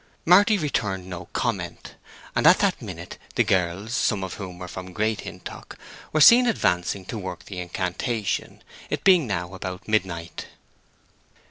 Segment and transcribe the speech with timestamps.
[0.25, 1.93] Marty returned no comment;
[2.35, 5.77] and at that minute the girls, some of whom were from Great Hintock,
[6.11, 10.47] were seen advancing to work the incantation, it being now about midnight.